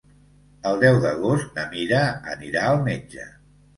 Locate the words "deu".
0.83-0.95